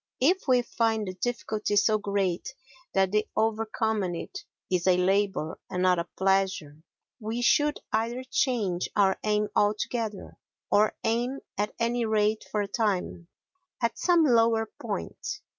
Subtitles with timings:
[0.19, 2.55] If we find the difficulty so great
[2.95, 6.81] that the overcoming it is a labour and not a pleasure,
[7.19, 10.39] we should either change our aim altogether,
[10.71, 13.27] or aim, at any rate for a time,
[13.79, 15.21] at some lower point.